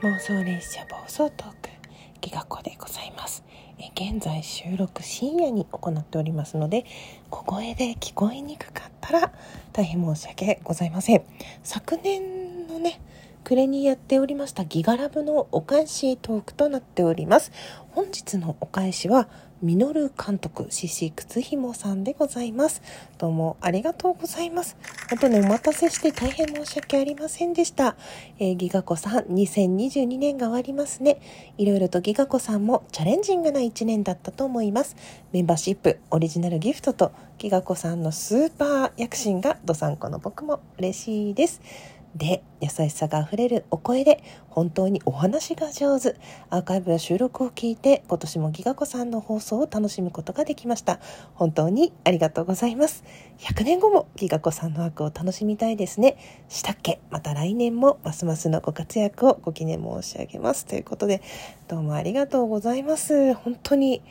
[0.00, 1.70] 妄想列車暴走トーク
[2.20, 3.42] ギガ子でございます。
[3.80, 6.84] え現在収録深夜に行っておりますので
[7.30, 9.32] 小声で聞こえにくかったら
[9.72, 11.22] 大変申し訳ございません。
[11.64, 13.00] 昨年のね
[13.42, 17.50] 暮れにやっておりましたギガラブのお返しトークとなっております。
[17.90, 19.28] 本日のお返しは
[19.60, 22.80] ミノル監督、獅子靴紐さんでございます。
[23.18, 24.76] どうもありがとうございます。
[25.10, 27.96] 本当にお待たせして大変申し訳ありませんでした。
[28.38, 31.20] えー、ギガ子さん、2022年が終わりますね。
[31.56, 34.94] いろいろとギガ子さんもチャレンジングな1年だったと思います。
[35.32, 41.60] メンバーシップ、オリジナルギフトとギガ子さんのスーパー躍進がどさんこの僕も嬉しいです。
[42.18, 46.16] で優しさがあふれるお声で本当にお話が上手。
[46.50, 50.98] アーカイブや収録を聞いて今年もギガ子さんの放送を楽しむことができました。
[51.34, 53.04] 本当にありがとうございます。
[53.38, 56.18] 100年後もギガ子さんの枠を楽しみたいですね。
[56.48, 57.00] したっけ？
[57.10, 60.66] また来年もますますのご活躍をご記念申し上げます。
[60.66, 61.22] ということで
[61.68, 63.32] どうもありがとうございます。
[63.34, 64.02] 本当に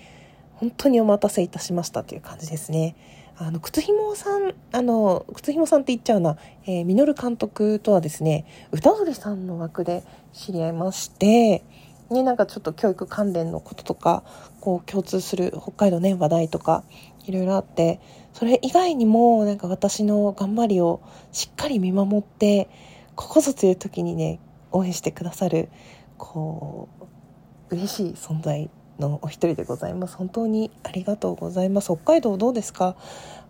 [0.55, 2.95] 本当にお待たせいたしましたという感じですね。
[3.39, 11.63] あの、靴ひもさん、あの、靴ひもさんって言っちゃうな、えー、ミノル監督とはですね、歌鳥さんの枠で知り合いまして、
[12.09, 14.23] ね、なんかちょっと教育関連のこととか、
[14.59, 16.83] こう共通する北海道ね、話題とか、
[17.25, 17.99] いろいろあって、
[18.33, 21.01] それ以外にも、なんか私の頑張りを
[21.31, 22.69] しっかり見守って、
[23.16, 24.39] ここぞという時にね、
[24.72, 25.69] 応援してくださる、
[26.17, 26.89] こ
[27.69, 30.17] う、嬉しい存在のお一人でございます。
[30.17, 31.86] 本当にありがとうございます。
[31.86, 32.95] 北海道どうですか？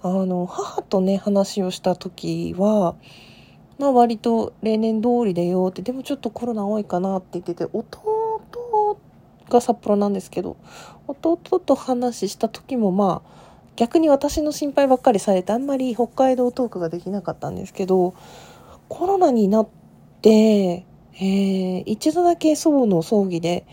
[0.04, 2.96] あの母とね話をした時は
[3.80, 8.98] まあ割と例年通りでよってでもちょっとコロナ多いかなって言ってて弟
[9.50, 10.58] が札幌なんですけど
[11.08, 13.38] 弟と話した時もまあ
[13.76, 18.16] 逆に私の心配ばっかりされてあんまり北海道トークができなかったんですけど
[18.90, 19.68] コロナになっ
[20.22, 23.66] て、えー、一度だけ祖母の葬儀で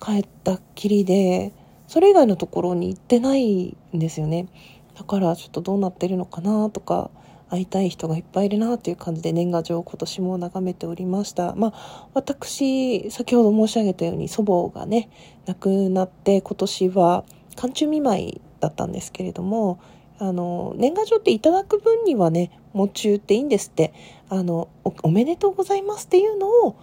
[0.00, 1.52] 帰ったっきりで
[1.86, 4.48] それ以外のところに行ってないんですよね。
[4.96, 7.10] だからちょっとどうなってるのかなとか
[7.50, 11.54] 会いたい人がいっぱいいるなっていう感じで年賀状を今年も眺めておりました。
[11.54, 15.10] まあ私先ほど申し上げたように祖母がね
[15.46, 17.24] 亡くなって今年は
[17.56, 19.80] 寒中見舞いだったんですけれども
[20.18, 23.92] あの年賀状っていただく分にはね喪中っていいんですって
[24.28, 26.76] あのおおめでとうございますっていうのを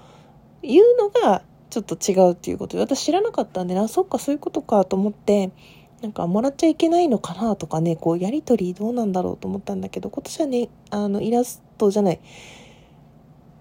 [0.61, 2.77] 言うのがちょっと違うっていうこと。
[2.77, 5.51] で私知らなかったんでなそっかそういうことかと思って
[6.01, 12.19] なんかもらっちゃいけないのかなとかねこうやり取りどうなんだろうと思ったんだけど今年はねあのイラストじゃない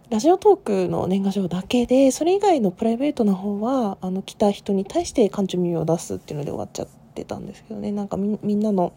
[0.09, 7.91] ラジオトークの年賀状だけでそれ以外のプライベートな方はあの来た人に対して感情耳を出すっていうので終わっちゃってたんですけどね。
[7.91, 8.93] なんかみみんなの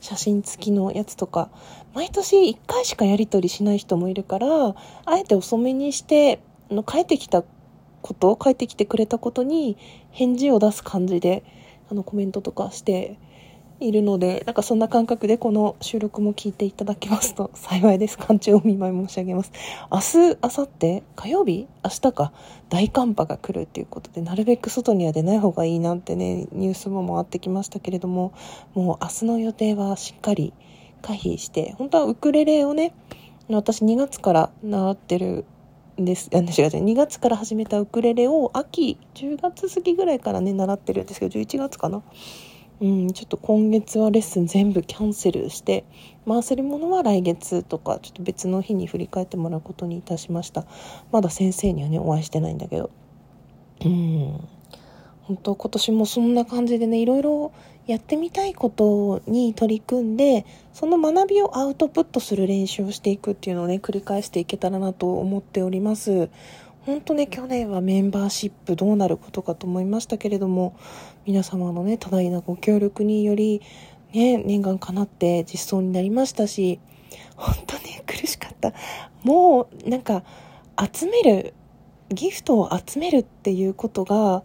[0.00, 1.50] 写真付きのやつとか
[1.94, 6.40] 毎年1回しかやり取りしない人もいるからあえて遅めにして
[6.70, 7.42] の帰ってきた
[8.02, 9.76] こと帰ってきてくれたことに
[10.10, 11.44] 返事を出す感じで
[11.90, 13.16] あのコメントとかして
[13.82, 18.16] いるのでなんかそんな感覚でこの収録も聞いていただけますと 幸いです。
[18.16, 19.52] 感中お見舞い申し上げます。
[19.90, 21.66] 明日明後日火曜日？
[21.84, 22.32] 明日か。
[22.68, 28.32] 大寒波が来るっていうことでなるべく外には出ない方がいいなってねニュースも回ってきましたけれども
[28.74, 30.54] もう明日の予定はしっかり
[31.02, 32.94] 回避して本当はウクレレをね
[33.50, 35.44] 私2月から習ってる
[36.04, 36.30] です。
[36.32, 36.48] あ、違う違う。
[36.84, 42.02] 2月から始めたウクレレを秋、10月過ぎぐらいからね、習ってるんですけど、11月かな。
[42.80, 45.84] うん、ちょっと今月はレッスン全部キャンセルして、
[46.26, 50.64] 回せるものは来月とか、ちょっと別の日に振り返ってもらうことにいたしました。
[51.12, 52.90] まだ先生にはね、お会いしてないんだけど。
[53.84, 54.48] うん。
[55.22, 57.52] 本当今年もそんな感じでね、いろいろ
[57.86, 66.30] やってみたいことに取り組んでその学びをアウトプットする練習をしていくっていうのをね繰り返していけたらなと思っております。
[66.86, 70.76] 本当ね去年はメンバーシップどうなることかと思いましたけれども
[71.26, 73.62] 皆様のね多大なご協力により
[74.12, 76.80] ね念願かなって実装になりましたし
[77.36, 78.72] 本当ね苦しかった。
[79.22, 80.24] もうなんか
[80.92, 81.54] 集める
[82.10, 84.42] ギフトを集めるっていうことが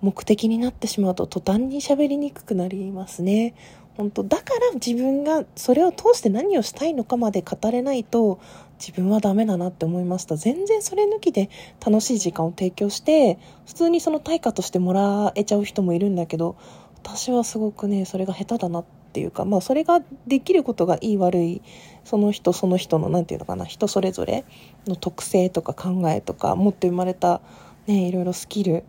[0.00, 3.54] 目的になってしまうと途端に喋りにくくなりますね。
[3.96, 8.38] 本当だから自分がそれを通して何をしたいのかまで語れないと
[8.78, 11.50] 自分はダメだなって思いました全然それ抜きで
[11.84, 16.56] 楽しい時間を提供して普通にその対価としてもらえちゃう人もいるんだけど
[17.02, 21.62] 私はすごくねそれが下手だなっていうかまあそれができることがいい悪い
[22.04, 24.44] その人その人の何て言うのかな人それぞれ
[24.86, 27.40] の特性とか考えとか持って生まれた
[27.88, 28.84] ねいろいろスキル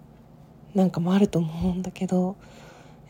[0.75, 2.35] なんかもあると思うんだけど、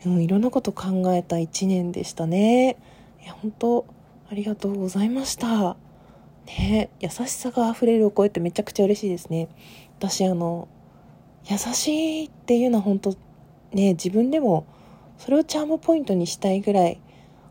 [0.04, 2.76] うん、いろんなこと考えた一年でしたね。
[3.22, 3.86] いや、本当
[4.30, 5.76] ありがとうございました。
[6.46, 9.48] ね優しさが溢れるお声ってめちゃくちゃ嬉しいですね。
[9.98, 10.68] 私、あの、
[11.48, 13.10] 優しいっていうのは本当
[13.72, 14.66] ね自分でも
[15.18, 17.00] それをチャームポイントにしたいぐらい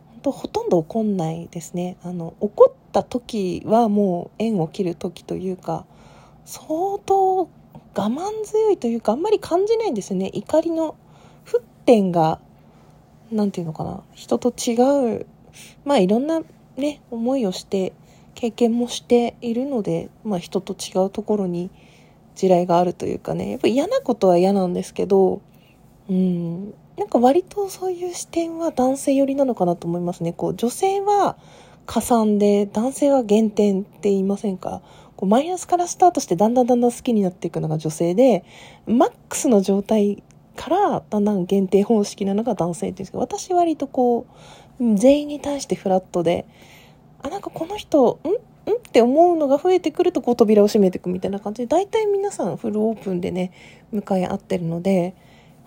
[0.07, 5.85] 本当ほとんど怒んないですねあの怒った時はもう縁を切る時というか
[6.45, 7.49] 相当
[7.99, 10.29] 我慢強いというかあんまり感じないんですよね。
[10.33, 10.95] 怒りの
[11.45, 12.39] 沸点が
[13.31, 14.03] 何て言うのかな。
[14.13, 15.25] 人と違う。
[15.83, 16.41] まあいろんな
[16.77, 17.91] ね思いをして
[18.35, 21.69] 経験もしているので、まあ、人と違うところに
[22.35, 23.51] 地雷があるというかね。
[23.51, 25.41] やっぱ嫌なことは嫌なんですけど
[26.09, 26.73] うん。
[26.97, 30.33] なんか割とそういう視点は男性寄りなのかなと思いますね。
[30.33, 31.37] こう女性は
[31.85, 34.81] 加算で男性は減点って言いませんか？
[35.19, 38.45] こうマイナスからスタートしてだんだんだんだん好きになっていくのが女性で
[38.87, 40.23] マックスの状態
[40.55, 44.27] からだんだん限定方式なのが男性って言うんですけど私割とこ
[44.79, 46.45] う全員に対してフラットで
[47.21, 53.51] あなんかこの人んんって思うのが増えてくるとこう扉を閉めていくみたいな感じで大体皆さんフルオープンでね
[53.91, 55.15] 向かい合ってるので、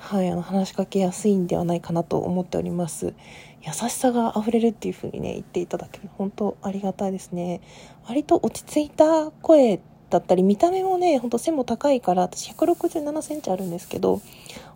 [0.03, 3.15] はい、あの話しかけやすいんではないかなと思っております。
[3.63, 7.61] 優しさが溢れるっていう風にね言っていただける本当ありがたいですね。
[8.09, 14.21] 割と落ち着いた声だったり見た目もねほんと背も高いから私1 6 7センチあるんですけど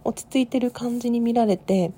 [0.04, 1.90] 落ち着いてる感じに見られて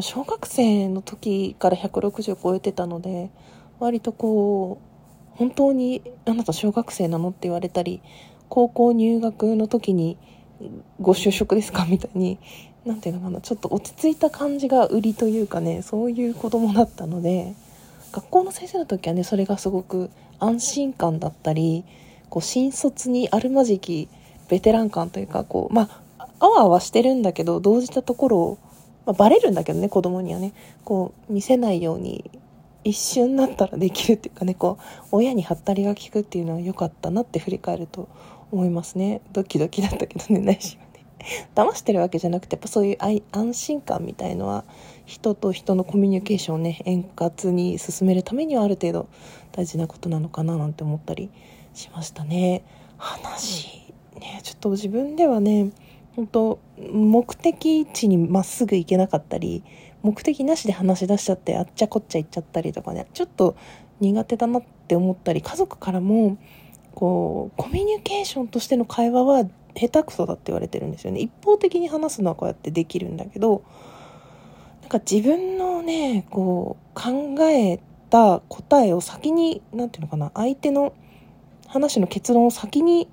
[0.00, 3.30] 小学生の時から160超えてたので
[3.78, 4.80] 割とこ
[5.34, 8.00] う本当にあなた小学生なのって言われたり
[8.48, 10.16] 高校入学の時に
[11.00, 11.86] ご就職ですか？
[11.86, 12.38] みたいに
[12.84, 17.54] 何ていうのかなちょっと落ち着いた感じが売りというかねそういう子供だったので
[18.12, 21.84] 学校の先生の時はねそれがすごく安心感だったり
[22.28, 24.08] こう新卒にあるまじき
[24.48, 28.58] ベテラン感というかこうまああわあわしてるんだけど動じたところを、
[29.06, 30.52] まあ、バレるんだけどね子供にはね
[30.84, 32.30] こう見せないように
[32.82, 38.08] 一瞬だったらできるっていうかねこう親にハったりが効くっていうのは良かったなって振り返ると
[38.54, 39.20] 思いますね。
[39.32, 41.04] ドキドキだったけどね内心はね。
[41.54, 42.98] 騙してるわけじゃなくてやっぱそういう
[43.32, 44.64] 安心感みたいのは
[45.04, 49.08] 人と人のコミュニケーションをね円滑に進めるためにはある程度
[49.52, 51.30] 大事なことなのかななんて思ったり
[51.74, 52.62] しましたね。
[52.96, 55.70] 話ねちょっと自分ではね
[56.16, 59.64] 本当目的地にまっすぐ行けなかったり
[60.02, 63.56] 目的なしで話し出しちゃってあっちゃこっちゃ行っちゃったりとかねちょっと
[64.00, 66.36] 苦手だなって思ったり家族からも
[66.94, 69.44] こうコミュニケーションとしての会話は
[69.74, 71.20] 下手くそだって言われてるんですよね。
[71.20, 73.64] 一方的に話すのはこうやってできるんだけど
[74.82, 77.80] なんか自分のねこう考え
[78.10, 80.92] た答えを先に何て言うのかな相手の
[81.66, 83.08] 話の結論を先に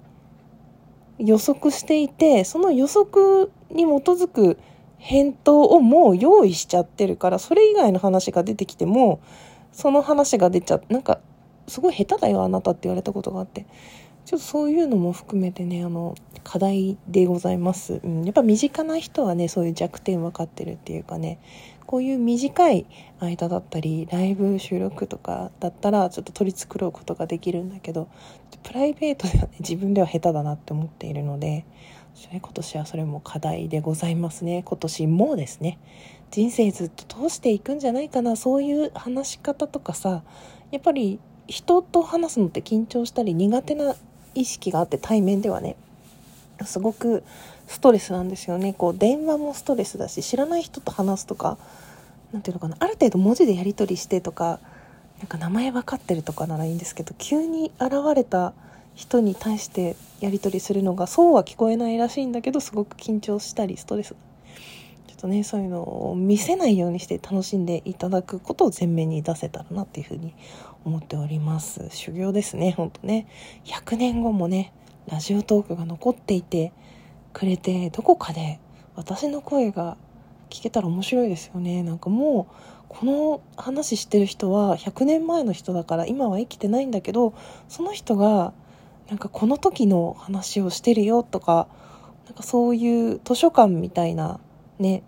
[1.18, 4.58] 予測していてその予測に基づく
[4.98, 9.20] 返答をもう用意しちゃってるからそれ以外の話が出てきても
[9.72, 11.20] その話が出ちゃなんか
[11.72, 13.66] すごい下手だよあなたって言われたことがあって。
[14.26, 21.40] ちょっとそういうのも含めてねあの課題でございます、うん、やっぱ身近な人はねそういう弱点分かってるっていうかね
[21.86, 22.86] こういう短い
[23.20, 28.08] 間だったりライブ収録とかだったらちょっと取り繕うことができるんだけど
[28.64, 31.66] プライベートではね自分では下手だなって思っているので
[32.32, 34.64] 今年はそれも課題でございますね。
[34.64, 35.80] 今年もですね。
[36.30, 38.36] 人生ずっと通していくんじゃないかな。
[38.36, 40.24] そういう話し方とかさ
[40.72, 43.96] やっぱり人と話すのって緊張したり苦手な
[44.36, 45.76] 意識があって対面ではね
[46.66, 47.24] すごく
[47.68, 48.74] ストレスなんですよね。
[48.74, 51.58] こう電話もストレスだし知らない人と話すとか
[52.32, 54.60] 何ていうのかなある程度文字でやり取りしてとか
[55.20, 58.54] なんか名前分かってるとかならいいんですけど急に現れた
[58.96, 64.16] 人に対してやり取りするのがそうは聞こえないらしいんだけどすごく緊張したりストレス
[65.22, 70.34] とねそういうのを見せないようにして楽しんでいただくことを前面に出せたらなっていうふうに
[70.84, 71.88] 思っております。
[71.92, 73.28] 修行ですねほんとね。
[73.66, 74.74] 100年後もね
[75.08, 76.74] ラジオトークが残っていて
[77.34, 78.60] くれてどこかで
[78.96, 79.98] 私の声が
[80.50, 81.84] 聞けたら面白いですよね。
[81.84, 82.56] なんかもう
[82.90, 87.34] この話してる人は100年前の人だから今は生きてないんだけど
[87.70, 88.54] その人が
[89.08, 91.68] なんかこの時の話をしてるよとか
[92.26, 94.40] なんかそういう図書館みたいな
[94.80, 95.04] ね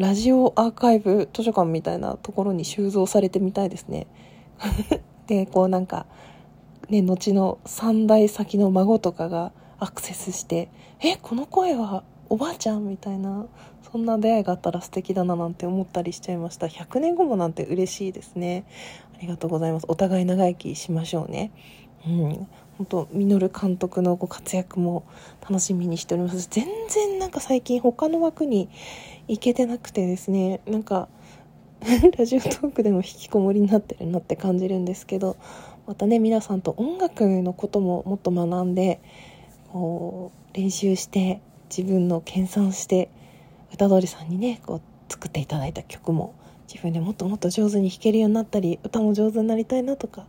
[0.00, 4.06] ラジオアーカイブ図書館みたいなところに収蔵されてみたいですね。
[5.28, 6.06] でこうなんか
[6.88, 10.70] ね後の3代先の孫とかがアクセスして
[11.04, 13.44] 「えこの声はおばあちゃん?」みたいな
[13.92, 16.66] そんな出会いがあったら素敵だななんて思ったりしちゃいました。
[16.66, 18.64] 100年後もなんて嬉しいですね。
[19.14, 19.86] ありがとうございます。
[19.86, 21.52] お互い長生きしましょうね。
[22.06, 25.04] うん本当稔監督のご活躍も
[25.42, 26.48] 楽しみにしております。
[26.50, 28.70] 全然なんか最近他の枠に
[29.28, 30.60] 行けてなくてですね。
[30.66, 31.08] なんか
[32.16, 35.36] ラジオトークでも引きこもりになってるなって感じるんですけど
[35.86, 39.00] またね皆さんと音楽のことももっと学んで
[39.72, 41.40] こう練習して
[41.74, 43.08] 自分の研鑽して
[43.72, 46.34] 歌通りさんにねこう作っていただいた曲も
[46.68, 50.26] 自分でもっともっと上手に弾けるようになったり歌も上手になりたいなとか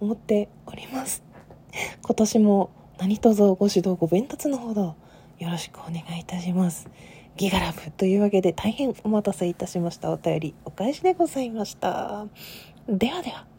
[0.00, 1.22] 思っております。
[2.02, 4.96] 今年も何卒ご指導ご鞭達のほど
[5.38, 6.88] よろしくお願いいたします。
[7.36, 12.26] ギガラブというわけで大変お待たせいたしましたお便りお返しでございました。
[12.88, 13.57] ではでは。